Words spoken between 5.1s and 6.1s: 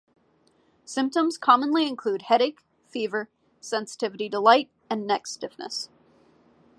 stiffness.